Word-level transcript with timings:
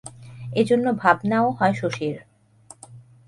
এজন্য 0.55 0.85
ভাবনাও 0.93 1.47
হয় 1.51 1.73
শশীর। 1.73 2.15